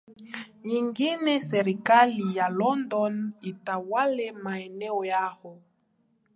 [0.63, 5.59] nyingine Serikali ya London ilitawala maeneo hayo